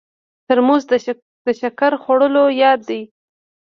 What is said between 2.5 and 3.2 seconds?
یاد دی.